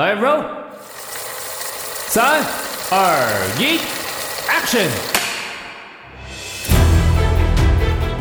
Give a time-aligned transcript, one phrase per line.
[0.00, 0.40] 来，roll，
[2.08, 2.40] 三、
[2.90, 2.96] 二、
[3.58, 3.78] 一
[4.48, 4.88] ，action！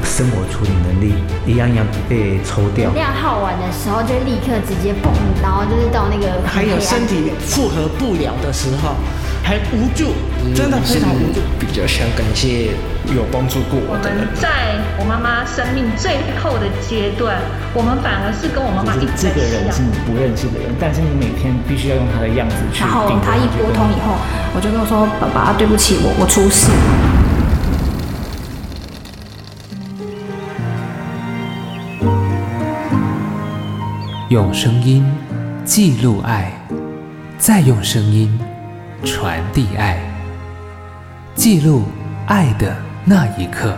[0.03, 1.13] 生活处理能力
[1.47, 2.91] 一样一样被抽掉。
[2.91, 5.09] 量耗完的时候，就立刻直接蹦，
[5.41, 6.45] 然后就是到那个。
[6.45, 8.95] 还有身体负荷不了的时候，
[9.49, 10.13] 还无助，
[10.53, 11.41] 真的非常无助。
[11.59, 12.69] 比较想感谢
[13.09, 14.27] 有帮助过我的人。
[14.35, 17.41] 在我妈妈生命最后的阶段，
[17.73, 19.25] 我们反而是跟我妈妈一直。
[19.25, 22.81] 这个人是你不认识的人，但是你每天必须要用他的样子去。
[22.81, 24.21] 然后他一拨通以后，
[24.53, 26.69] 我就跟我说：“爸爸，对不起，我我出事。”
[34.29, 35.03] 用声音
[35.65, 36.53] 记录爱，
[37.39, 38.29] 再用声音
[39.05, 39.97] 传递爱，
[41.33, 41.83] 记录
[42.27, 43.77] 爱的那一刻。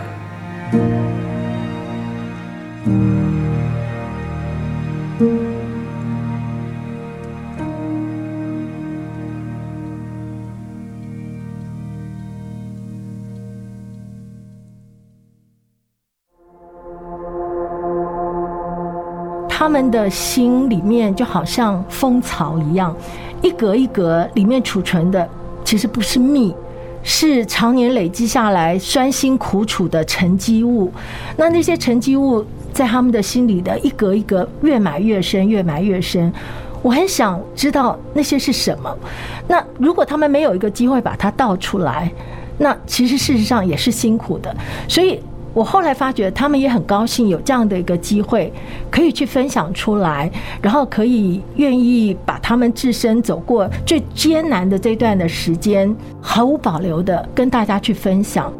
[19.72, 22.94] 们的心里面就好像蜂巢一样，
[23.40, 25.26] 一格一格里面储存的
[25.64, 26.54] 其实不是蜜，
[27.02, 30.92] 是常年累积下来酸辛苦楚的沉积物。
[31.38, 36.30] 那那些沉积物在他们的心里的一格一格越埋越深，越埋越深。
[36.82, 38.94] 我很想知道那些是什么。
[39.48, 42.12] 那如果他们没有一个机会把它倒出来，
[42.58, 44.54] 那其实事实上也是辛苦的。
[44.86, 45.18] 所以。
[45.54, 48.52] 我后来发觉，他们也很高兴有这样的一个机会，
[48.90, 58.52] 可以去分享出来，然后可以愿意把他们自身走过最艰难的这段的时间，毫无保留的跟大家去分享。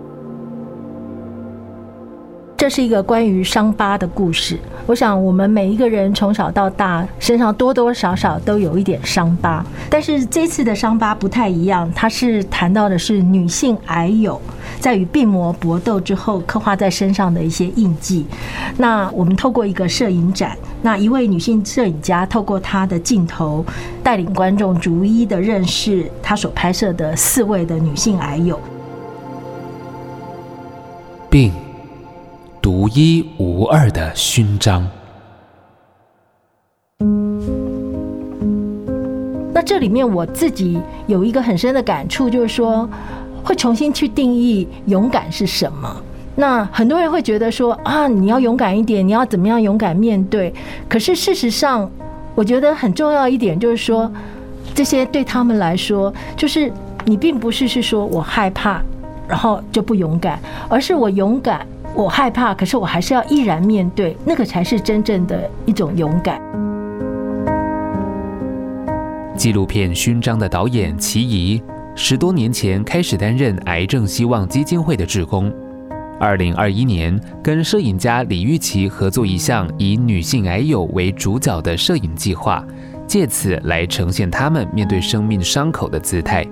[2.62, 4.56] 这是一个关于伤疤的故事。
[4.86, 14.40] 我想，我们每一个人从小到大身上多多少少都有一点伤疤，但是这次的伤疤不太一样，它是谈到的是女性癌友
[14.78, 18.24] 在与病魔搏斗之后刻画在身上的一些印记。
[18.76, 23.66] 那我们透过一个摄影展，那一位女性摄影家透过她的镜头，
[24.04, 28.56] 带领观众逐一的认识她所拍摄的四位的女性癌友。
[31.28, 31.50] 病。
[32.62, 34.88] 独一无二的勋章。
[39.52, 42.88] 那这里面我自己有一个很深的感触，就是说
[43.42, 46.00] 会重新去定义勇敢是什么。
[46.36, 50.54] 那很多人会觉得说啊，你要勇敢一点，你要怎么样勇敢面对？
[50.88, 51.90] 可是事实上，
[52.36, 54.08] 我觉得很重要一点就是说，
[54.72, 56.72] 这些对他们来说，就是
[57.06, 58.80] 你并不是是说我害怕，
[59.26, 61.66] 然后就不勇敢，而是我勇敢。
[61.94, 66.40] 我害怕，可是我还是要毅然面对，那个才是真正的一种勇敢。
[69.36, 71.62] 纪录片《勋章》的导演齐怡，
[71.94, 75.52] 十多年前开始担任癌症希望基金会的志工，
[76.18, 82.64] 二零二一年跟摄影家李玉琦合作一项以女性癌友为主角的摄影计划，
[83.06, 86.46] 借此来呈现他们面对生命伤口的姿态。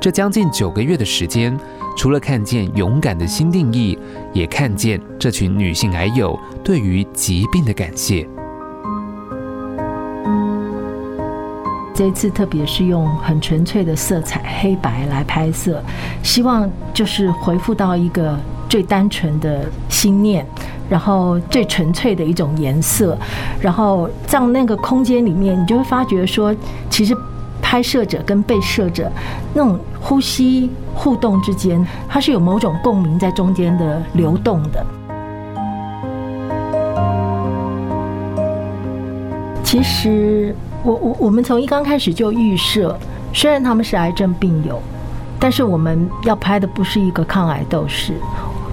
[0.00, 1.58] 这将近九个月的时间。
[1.96, 3.98] 除了看见勇敢的新定义，
[4.32, 8.26] 也看见这群女性癌友对于疾病的感谢。
[11.92, 15.82] 这一次特别是用很纯粹的色彩黑白来拍摄，
[16.22, 20.46] 希望就是回复到一个最单纯的心念，
[20.88, 23.18] 然后最纯粹的一种颜色，
[23.60, 26.54] 然后在那个空间里面，你就会发觉说，
[26.88, 27.14] 其实。
[27.70, 29.08] 拍摄者跟被摄者
[29.54, 34.84] 那种呼吸互动之间，它是有某种共鸣在中间的流动的。
[39.62, 42.98] 其实，我我我们从一刚开始就预设，
[43.32, 44.82] 虽然他们是癌症病友，
[45.38, 48.14] 但是我们要拍的不是一个抗癌斗士，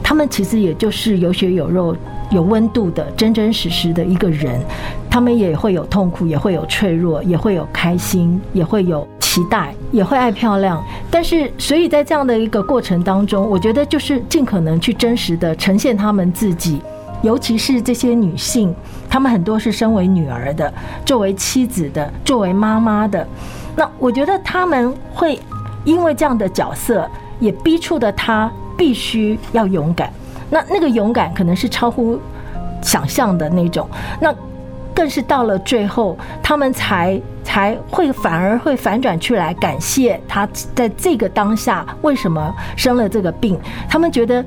[0.01, 1.95] 他们其实也就是有血有肉。
[2.29, 4.59] 有温度的、真真实实的一个人，
[5.09, 10.83] 他们也会有痛苦，也会有脆弱，也会有开心，也会有期待，也会爱漂亮。
[11.09, 16.81] 但是，所以在这样的一个过程当中，我觉得就是尽可能去真实的呈现他们自己，
[17.21, 18.75] 尤其是这些女性，
[19.09, 20.71] 她们很多是身为女儿的，
[21.05, 23.25] 作为妻子的，作为妈妈的。
[23.75, 25.39] 那我觉得他们会
[25.83, 30.11] 因为这样的角色，也逼促的她必须要勇敢。
[30.49, 32.19] 那那个勇敢可能是超乎
[32.81, 33.87] 想象的那种，
[34.19, 34.33] 那
[34.97, 44.43] 更是到了最后，他们才才会反而会反转出来感谢他在这个当下为什么生了这个病，他们觉得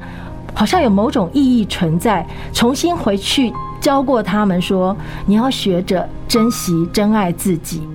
[0.53, 7.89] 好像有某种意义存在，重新回去教过他们说，你要学着珍惜、珍爱自己。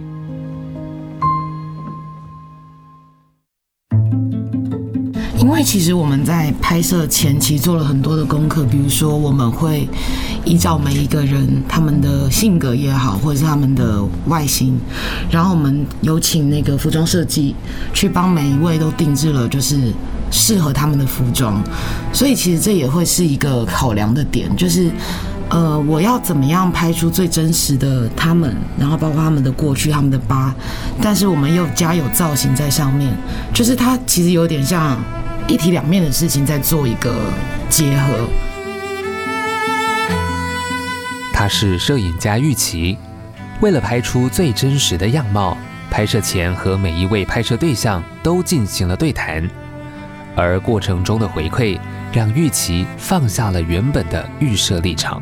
[5.38, 9.88] 因为其实我们在拍摄前期做了很多的功课，比如说我们会
[10.44, 14.78] 依照每一个人他们的性格也好，或者是他们的外形，
[15.30, 17.54] 然后我们有请那个服装设计
[17.94, 19.94] 去帮每一位都定制了，就是
[20.32, 21.62] 适合他们的服装。
[22.14, 24.90] 所以其实这也会是一个考量的点，就是
[25.50, 30.54] 呃，我要怎么样拍出最真实的他们，然后包括他们的过去、他们的疤，
[31.02, 33.12] 但是我们又加有造型在上面，
[33.54, 34.98] 就是它其实有点像。
[35.48, 37.14] 一体两面的事情在做一个
[37.70, 38.28] 结合。
[41.32, 42.98] 他是摄影家玉琪，
[43.62, 45.56] 为了拍出最真实的样貌，
[45.92, 49.48] 拍摄前和每一位拍摄对象都进行了对谈，
[50.36, 51.80] 而过程中的回馈
[52.12, 55.22] 让玉琪放下了原本的预设立场。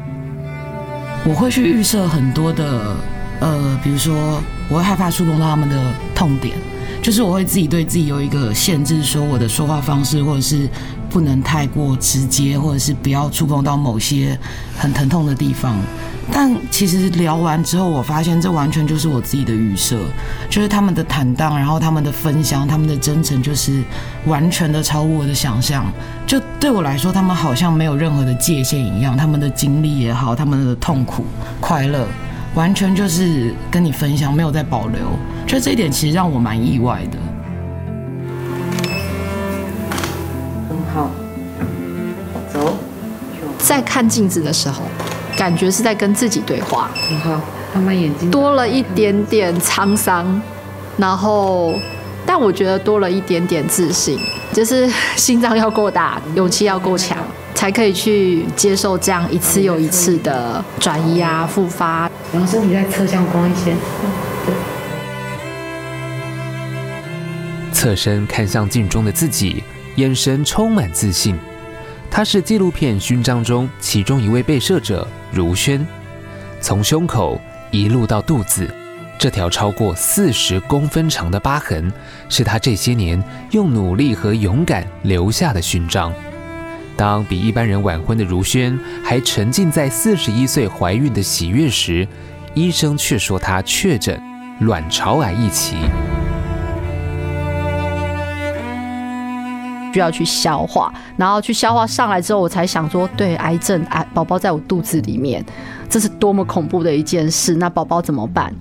[1.25, 2.95] 我会去预设很多的，
[3.39, 6.57] 呃，比如说我会害怕触碰到他们的痛点。
[7.01, 10.69] 就是我会自己对自己有一个限制，说我的说话方式，或者是
[11.09, 14.37] 不能太过直接，或者是不要触碰到某些
[14.77, 15.77] 很疼痛的地方。
[16.31, 19.99] 但其实聊完之后，我发现这完全就是我自己的预设，
[20.49, 23.83] 就是他们的坦荡，然后他们的分享，他们的真诚，就是
[24.25, 25.85] 完全的超乎我的想象。
[26.25, 31.25] 就对我来说，他们好像没有任何的界限一样，他们的经历也好，他们的痛苦、
[31.59, 32.07] 快乐。
[32.55, 34.99] 完全就是跟你分享，没有在保留，
[35.47, 37.17] 就这一点其实让我蛮意外的。
[40.69, 41.09] 很好，
[42.53, 42.75] 走。
[43.57, 44.83] 在看镜子的时候，
[45.35, 46.91] 感觉是在跟自己对话。
[47.09, 47.41] 很好，
[47.73, 50.39] 慢慢眼睛多了一点点沧桑，
[50.97, 51.73] 然后，
[52.23, 54.19] 但我觉得多了一点点自信，
[54.51, 57.17] 就是心脏要够大，勇气要够强。
[57.55, 62.09] 才可以去接受这样一次又一次的转移啊、复发。
[62.31, 63.75] 然后身体再侧向光一些，
[64.45, 64.55] 对。
[67.71, 69.63] 侧身看向镜中的自己，
[69.95, 71.37] 眼神充满自信。
[72.09, 75.85] 他是纪录片勋章中其中一位被摄者如轩。
[76.61, 77.41] 从胸口
[77.71, 78.69] 一路到肚子，
[79.19, 81.91] 这条超过四十公分长的疤痕，
[82.29, 83.21] 是他这些年
[83.51, 86.13] 用努力和勇敢留下的勋章。
[86.95, 92.07] 当比一般人晚婚的如萱还沉浸在四十一岁怀孕的喜悦时，
[92.53, 94.21] 医生却说她确诊
[94.59, 95.75] 卵巢癌一期，
[99.91, 105.43] 需要去消化，然后去消化上来之后，我才想说，对，癌症癌宝宝在我肚子里面，
[105.89, 107.55] 这是多么恐怖的一件事。
[107.55, 108.53] 那宝宝怎么办？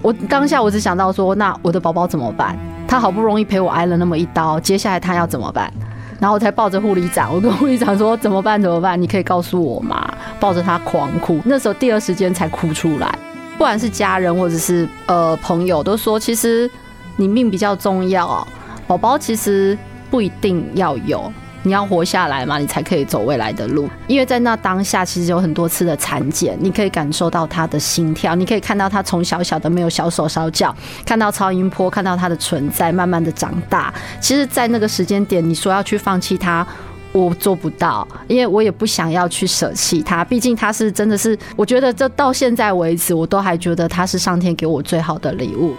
[0.00, 2.58] 我当下我只想到说，那我的宝宝怎么办？
[2.88, 5.72] 他好不容易陪我挨了那么一刀，接下来他要怎么办？
[6.20, 8.60] 然后我才抱着护理长，我跟护理长说，怎么办？
[8.60, 9.00] 怎么办？
[9.00, 10.12] 你可以告诉我吗？
[10.40, 13.18] 抱着他狂哭，那时候第二时间才哭出来。
[13.52, 16.70] 不管是家人或者是呃朋友，都说其实
[17.16, 18.46] 你命比较重要，
[18.86, 19.76] 宝宝其实
[20.10, 21.32] 不一定要有。
[21.64, 23.88] 你要活下来嘛，你才可以走未来的路。
[24.06, 30.72] 因为在那当下，其实有很多次的产检，你可以感受到他的心跳，你可以看到他从小小的没有小手小脚，
[31.04, 33.92] 看到超音波，看到他的存在，慢慢的长大。
[34.20, 36.66] 其实，在那个时间点，你说要去放弃他，
[37.12, 40.24] 我做不到，因为我也不想要去舍弃他。
[40.24, 45.74] 毕竟他是真的是，我觉得这到现在为止，我都还觉得他是上天给我最好的礼物。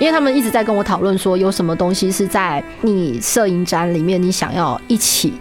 [0.00, 5.34] 因为他们一直在跟我讨论说，有什么东西是在你摄影展里面，你想要一起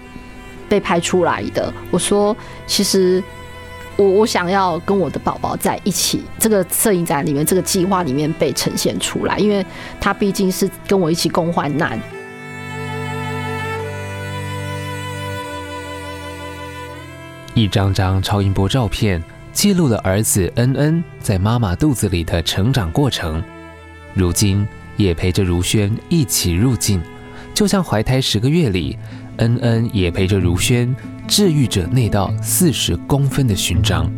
[0.67, 1.71] 被拍出来的。
[1.91, 2.35] 我说，
[2.65, 3.23] 其实
[3.97, 9.63] 我我想要跟我的宝宝在一起，这个摄影展里面，这个计划里面被呈现出来，因为
[10.01, 11.99] 他毕竟是跟我一起共患难。
[17.53, 23.43] 一张张超音波照片记录了儿子恩恩在妈妈肚子里的成长过程。
[24.13, 27.01] 如今也陪着如萱一起入境，
[27.53, 28.97] 就像怀胎十个月里，
[29.37, 30.95] 恩恩也陪着如萱
[31.27, 34.09] 治愈着那道四十公分的勋章。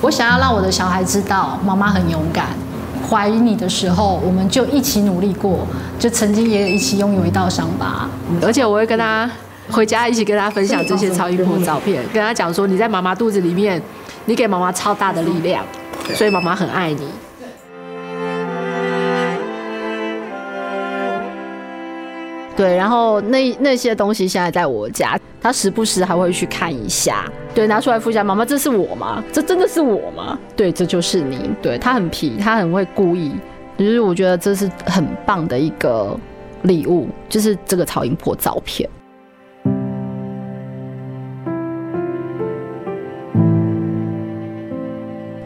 [0.00, 2.48] 我想要让我的小孩知道，妈妈很勇敢。
[3.08, 5.66] 怀你的时候，我们就一起努力过，
[5.98, 8.08] 就曾经也一起拥有一道伤疤。
[8.40, 9.30] 而且我会跟他
[9.68, 13.80] 回家一起跟他分享这些超音波照片，跟他讲说，你在妈妈肚子里面，
[14.24, 15.62] 你给妈妈超大的力量，
[16.14, 17.02] 所以妈妈很爱你。
[22.54, 27.24] 对，然后那那些东西现在在我家，他时不时还会去看一下。
[27.54, 29.22] 对，拿出来附下，妈妈，这是我吗？
[29.32, 30.38] 这真的是我吗？
[30.54, 31.50] 对，这就是你。
[31.62, 33.32] 对，他很皮，他很会故意。
[33.78, 36.14] 就是我觉得这是很棒的一个
[36.62, 38.88] 礼物，就是这个超音波照片。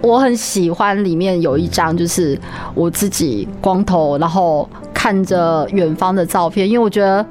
[0.03, 2.39] 我很喜欢里面有一张，就是
[2.75, 7.25] 我自己光头，然后看着远方的照片，因为我觉得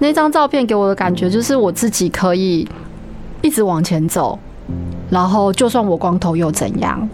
[0.00, 2.68] 那张照片给我的感觉就是我自己可以
[3.40, 4.38] 一直往前走，
[5.08, 7.08] 然后就算我光头又怎样？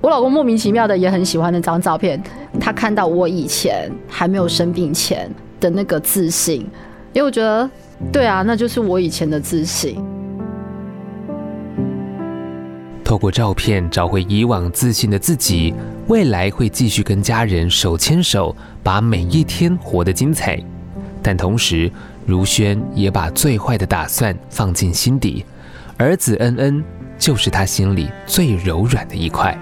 [0.00, 2.20] 我老公莫名其妙的也很喜欢那张照片，
[2.58, 6.62] 他看到我以前还没有生病前的那个自信，
[7.12, 7.70] 因为我觉得，
[8.10, 9.96] 对啊，那就是我以前的自信。
[13.04, 15.72] 透过照片找回以往自信的自己，
[16.10, 18.52] 未来会继续跟家人手牵手，
[18.82, 20.58] 把每一天活得精彩。
[21.22, 21.88] 但同时，
[22.26, 25.44] 如萱也把最坏的打算放进心底，
[25.96, 26.82] 儿子恩恩
[27.16, 29.56] 就是他心里最柔软的一块。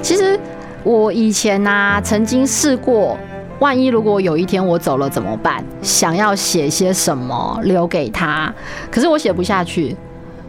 [0.00, 0.40] 其实
[0.82, 3.18] 我以前啊，曾经试过，
[3.58, 5.62] 万一如果有一天我走了怎么办？
[5.82, 8.50] 想要写些什么留给他，
[8.90, 9.94] 可是我写不下去。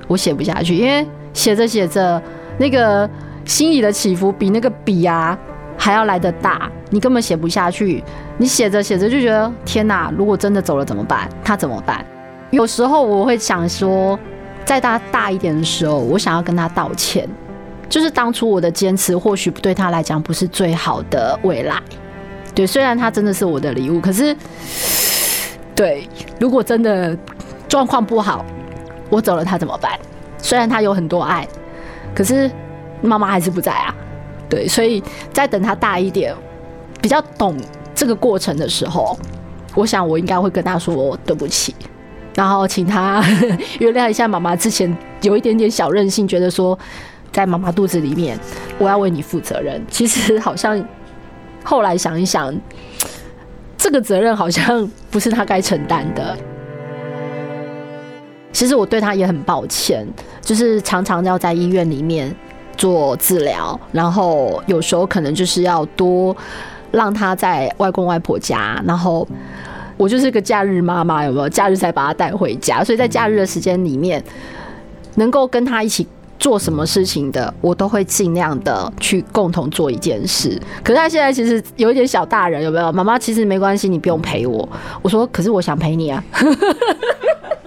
[0.07, 2.21] 我写不下去，因为写着写着，
[2.57, 3.09] 那个
[3.45, 5.37] 心里的起伏比那个笔啊
[5.77, 8.03] 还要来得大，你根本写不下去。
[8.37, 11.29] 你写着写着就觉得天哪，如果真的走了怎么办？
[11.43, 12.05] 他怎么办？
[12.51, 14.19] 有时候我会想说，
[14.65, 17.29] 在他大一点的时候，我想要跟他道歉，
[17.87, 21.81] 就是当初我的坚持或许对他来讲不是最好的未来。
[22.53, 24.35] 对，虽然他真的是我的礼物，可是
[25.75, 26.07] 对，
[26.39, 27.17] 如果真的
[27.67, 28.45] 状况不好。
[29.11, 29.91] 我走了，他怎么办？
[30.39, 31.47] 虽然他有很多爱，
[32.15, 32.49] 可是
[33.01, 33.93] 妈妈还是不在啊。
[34.49, 36.33] 对，所以在等他大一点，
[37.01, 37.57] 比较懂
[37.93, 39.17] 这个过程的时候，
[39.73, 41.73] 我想我应该会跟他说对不起，
[42.35, 43.23] 然后请他
[43.79, 46.77] 原谅一下妈妈之前有一点点小任性，觉得说
[47.31, 48.39] 在妈妈肚子里面
[48.77, 49.83] 我要为你负责任。
[49.89, 50.81] 其实好像
[51.63, 52.55] 后来想一想，
[53.77, 56.37] 这个责任好像不是他该承担的。
[58.53, 60.07] 其实我对他也很抱歉，
[60.39, 62.33] 就是常常要在医院里面
[62.77, 66.35] 做治疗，然后有时候可能就是要多
[66.91, 69.27] 让他在外公外婆家，然后
[69.97, 71.49] 我就是个假日妈妈，有没有？
[71.49, 74.23] 假日才把他带回家，所以在假日的时间里面，
[75.15, 76.05] 能够跟他一起
[76.37, 80.61] 做什么事情的，我都会尽量的去共同做一件事。
[80.83, 82.91] 可是他现在其实有一点小大人，有没有？
[82.91, 84.67] 妈妈其实没关系，你不用陪我。
[85.01, 86.23] 我说，可是我想陪你啊。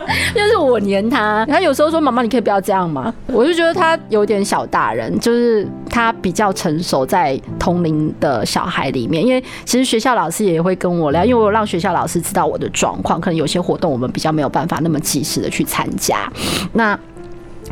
[0.34, 9.24] 就是我黏他，他有时候说：“妈妈，你可以不要这样吗？”我就觉得他有点小大人，就是他比较成熟，在同龄的小孩里面。
[9.24, 16.30] 因为其实学校老师也会跟我聊，因为我让学校老师知道我的状况，可能有些活动我们比较没有办法那么及时的去参加。
[16.72, 16.98] 那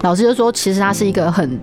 [0.03, 1.59] 老师就说，其实他是一个很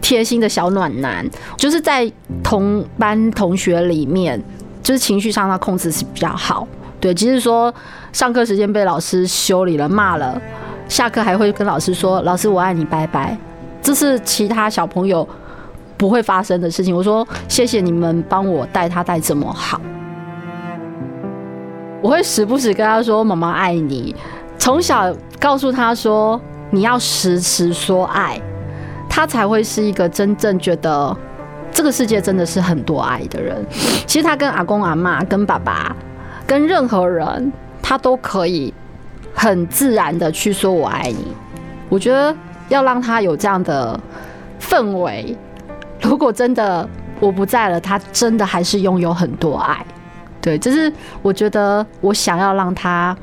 [0.00, 2.10] 贴心的小暖男，就是在
[2.42, 4.40] 同班同学里面，
[4.82, 6.68] 就是情绪上他控制是比较好。
[7.00, 7.74] 对，即使说
[8.14, 10.40] 上课时间被老师修理了、骂了，
[10.86, 13.36] 下课还会跟老师说：“老师，我爱你，拜拜。”
[13.82, 15.28] 这是其他小朋友
[15.96, 16.94] 不会发生的事情。
[16.94, 19.80] 我说：“谢谢你们帮我带他带这么好。”
[22.00, 24.14] 我会时不时跟他说：“妈妈爱你。”
[24.58, 26.40] 从小告诉他说
[26.70, 28.40] ：“你要时时说爱，
[29.08, 31.14] 他才会是一个真正觉得
[31.72, 33.56] 这个世界真的是很多爱的人。”
[34.06, 35.96] 其实他跟阿公阿嬷、跟爸爸。
[36.46, 37.50] 跟任何人，
[37.86, 38.72] 他都可以
[39.34, 41.26] 很自然的去说“我爱你”。
[41.90, 42.34] 我觉得
[42.70, 44.00] 要让他有这样的
[44.58, 45.36] 氛围。
[46.00, 46.88] 如果真的
[47.20, 49.84] 我不在了，他真的还是拥有很多爱。
[50.40, 53.14] 对，就是我觉得我想要让他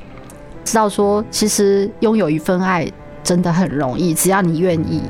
[0.63, 2.87] 知道说，其实拥有一份爱
[3.23, 5.01] 真的很容易，只要你愿意。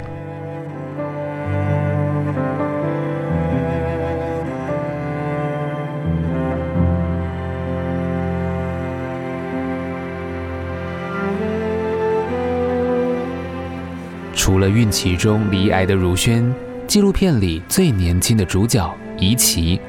[14.52, 16.54] 除了孕期中罹癌的如萱，
[16.86, 19.80] 纪录片里最年轻的主角怡琪，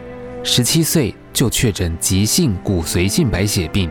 [0.45, 3.91] 十七岁就确诊急性骨髓性白血病，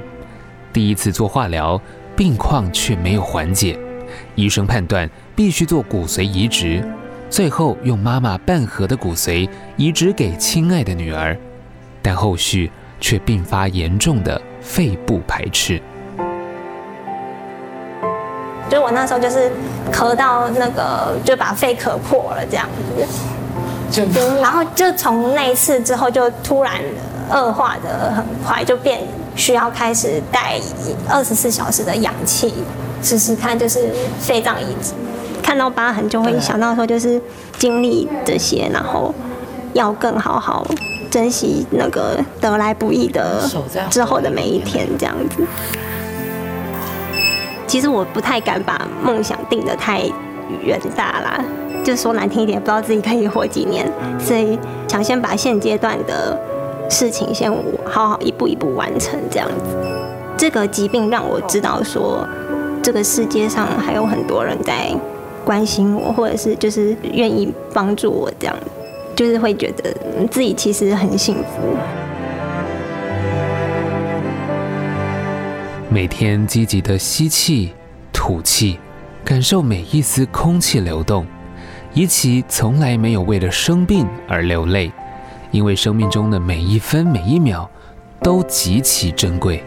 [0.71, 1.77] 第一次做化疗，
[2.15, 3.77] 病况却没有缓解，
[4.35, 6.81] 医生判断必须做骨髓移植，
[7.29, 11.37] 最后用妈妈半盒的骨髓移植给亲爱的女儿，
[12.01, 15.81] 但后续却并发严重的肺部排斥。
[18.71, 19.51] 就我那时候就是
[19.91, 22.65] 咳到那个，就把肺咳破了这样
[23.91, 24.05] 子，
[24.41, 26.75] 然后就从那一次之后就突然
[27.29, 29.01] 恶化的很快，就变
[29.35, 30.57] 需要开始带
[31.09, 32.53] 二十四小时的氧气，
[33.03, 33.89] 试试看就是
[34.21, 34.93] 肺脏移植。
[35.43, 37.21] 看到疤痕就会想到说，就是
[37.57, 39.13] 经历这些，然后
[39.73, 40.65] 要更好好
[41.09, 43.43] 珍惜那个得来不易的
[43.89, 45.45] 之后的每一天这样子。
[47.71, 50.01] 其实我不太敢把梦想定得太
[50.61, 51.41] 远大啦，
[51.85, 54.59] 就说难听一点，不知道自己可以活几年，所以
[54.89, 56.37] 想先把现阶段的
[56.89, 57.49] 事情先
[57.85, 59.77] 好好一步一步完成，这样子。
[60.37, 62.27] 这个疾病让我知道说，
[62.83, 64.93] 这个世界上还有很多人在
[65.45, 68.55] 关心我，或者是就是愿意帮助我，这样
[69.15, 69.95] 就是会觉得
[70.29, 71.61] 自己其实很幸福。
[75.93, 77.73] 每天积极的吸气、
[78.13, 78.79] 吐气，
[79.25, 81.25] 感受每一丝空气流动。
[81.93, 84.89] 怡琪从来没有为了生病而流泪，
[85.51, 87.69] 因为生命中的每一分每一秒
[88.21, 89.61] 都极其珍贵。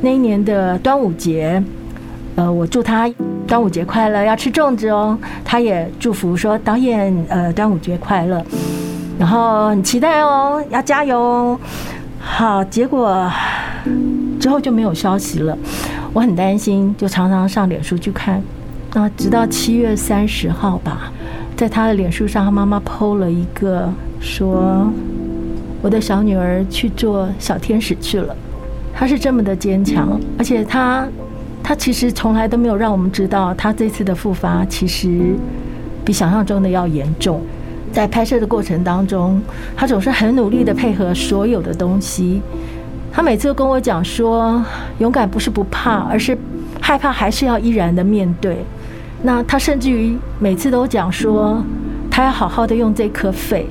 [0.00, 1.62] 那一年的端午节，
[2.36, 3.12] 呃，我祝他
[3.46, 5.18] 端午节快乐，要吃粽子哦。
[5.44, 8.42] 他也祝福说导演，呃，端午节快乐。
[9.18, 11.60] 然后很期待哦，要加油哦。
[12.18, 13.30] 好，结果
[14.40, 15.56] 之后就没有消息了，
[16.12, 18.42] 我很担心，就常常上脸书去看。
[18.94, 21.12] 那直到七月三十号吧，
[21.56, 24.90] 在他的脸书上，他妈妈 PO 了一个说
[25.82, 28.34] ：“我的小女儿去做小天使去了。”
[28.96, 31.04] 她是这么的坚强，而且她，
[31.62, 35.34] 她其实从来都没有让我们知道，她这次的复发其实
[36.04, 37.42] 比想象中的要严重。
[37.94, 39.40] 在拍摄的过程当中，
[39.76, 42.42] 他总是很努力的配合所有的东西。
[43.12, 44.60] 他每次都跟我讲说，
[44.98, 46.36] 勇敢不是不怕，而是
[46.80, 48.64] 害怕还是要依然的面对。
[49.22, 51.62] 那他甚至于每次都讲说，
[52.10, 53.68] 他要好好的用这颗肺，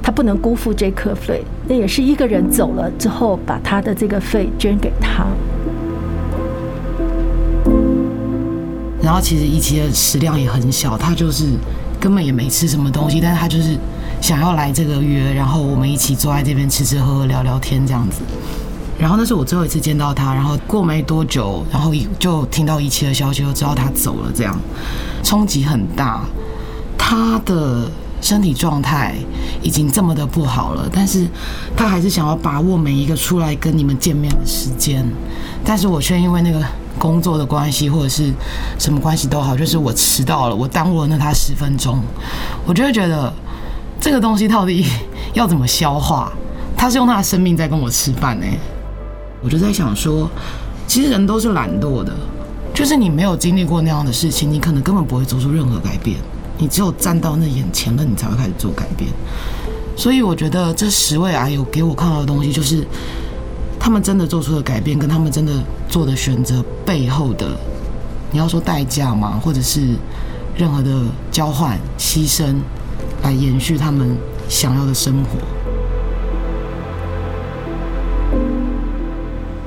[0.00, 1.42] 他不能辜负这颗肺。
[1.66, 5.26] 那也是一个人走了之后，把他的这个肺捐给他。
[9.02, 11.46] 然后其实怡琪的食量也很小，他就是。
[12.04, 13.78] 根本也没吃什么东西，但是他就是
[14.20, 18.18] 想要来这个约，然后我们一起坐在这边吃吃喝喝聊聊天这样子。
[18.98, 24.54] 然后那是我最后一次见到他，然后过没多久，然后就听到一切的消息，就知道他走了，这样
[25.22, 26.20] 冲击很大。
[26.98, 27.90] 他的
[28.24, 29.14] 身体状态
[29.62, 31.26] 已经这么的不好了，但是
[31.76, 35.06] 他还是想要把握每一个出来跟你们见面的时间，
[35.62, 36.60] 但是我却因为那个。
[36.96, 38.32] 工作的关系或者是
[38.78, 41.98] 什么关系都好，就是我迟到了，我耽误了那他十分钟，
[42.64, 43.30] 我就会觉得
[44.00, 44.86] 这个东西到底
[45.34, 46.32] 要怎么消化？
[46.76, 48.46] 他是用他的生命在跟我吃饭呢。
[49.42, 50.30] 我就在想说，
[50.86, 52.14] 其实人都是懒惰的，
[52.72, 56.16] 就是你没有经历过那样的事情，你可能根本不会做出任何改变。
[56.58, 59.10] 你只有站到那眼前了，你才会开始做改变。
[59.96, 62.84] 所以我觉得这十位癌友给我看到的东西就是。
[63.76, 65.52] 他们真的做出的改变，跟他们真的
[65.90, 67.54] 做的选择背后的，
[68.30, 69.38] 你要说代价吗？
[69.44, 69.94] 或者是
[70.56, 72.54] 任何的交换、牺牲，
[73.22, 74.16] 来延续他们
[74.48, 75.38] 想要的生活？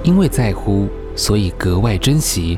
[0.01, 2.57] 因为在乎，所以格外珍惜。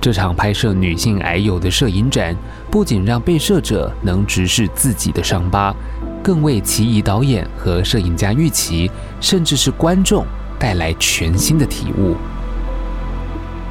[0.00, 2.36] 这场拍摄女性癌友的摄影展，
[2.76, 5.74] 不仅让被摄者能直视自己的伤疤，
[6.22, 10.26] 更为奇怡导演和摄影家玉琪，甚至是观众。
[10.58, 12.14] 带来全新的体悟。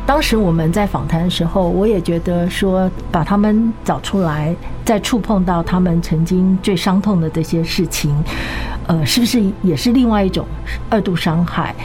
[0.07, 8.11] 当时我们在访谈的时候，我也觉得说，把他们找出来，再触碰到他们曾经最伤痛的这些事情，
[8.87, 10.47] 呃，是不是也是另外一种
[10.89, 11.75] 二度伤害？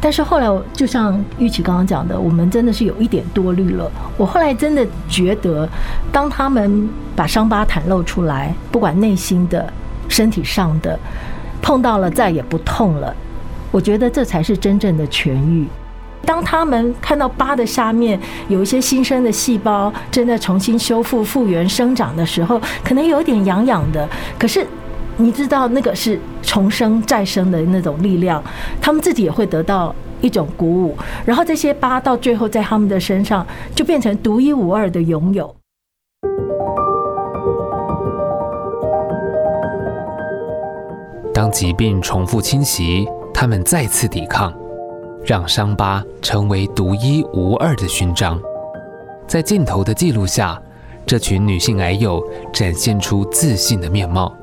[0.00, 3.90] 但是后来，就像玉琪刚刚讲的，我们真的是有一点多虑了。
[4.16, 5.68] 我后来真的觉得，
[6.12, 9.72] 当他们把伤疤袒露出来，不管内心的、
[10.08, 10.98] 身体上的，
[11.60, 13.14] 碰到了再也不痛了。
[13.70, 15.66] 我觉得这才是真正的痊愈。
[16.24, 24.08] 当他们看到疤的下面有一些新生的细胞正在重新修复、复原、生长的时候，可能有点痒痒的。
[24.38, 24.66] 可是
[25.18, 28.42] 你知道，那个是重生、再生的那种力量，
[28.80, 30.96] 他们自己也会得到一种鼓舞。
[31.26, 35.54] 然后这些疤到最后在他们的身上就变成独一无二的拥有。
[41.34, 43.06] 当疾病重复侵袭。
[43.40, 44.52] 他们再次抵抗，
[45.24, 48.36] 让伤疤成为独一无二的勋章。
[49.28, 50.60] 在镜头的记录下，
[51.06, 52.20] 这群女性癌友
[52.52, 54.34] 展现出自信的面貌，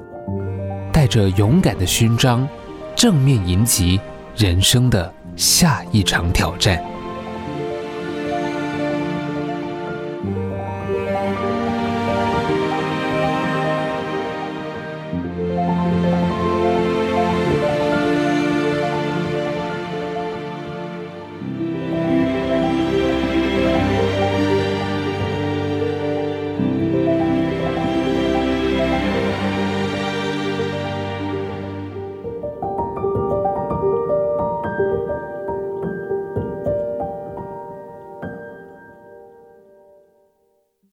[0.96, 2.48] 带着勇敢的勋章，
[2.96, 4.00] 正面迎击
[4.38, 6.82] 人生的下一场挑战。